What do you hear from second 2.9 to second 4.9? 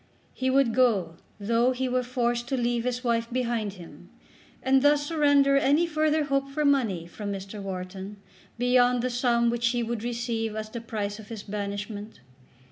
wife behind him, and